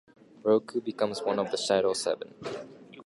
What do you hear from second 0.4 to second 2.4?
Roku becomes one of the Shadow Seven.